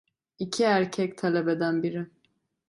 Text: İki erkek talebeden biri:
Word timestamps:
İki 0.39 0.63
erkek 0.63 1.17
talebeden 1.17 1.83
biri: 1.83 2.07